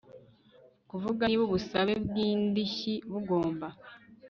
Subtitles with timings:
[0.89, 3.67] kuvuga niba ubusabe bw indishyi bugomba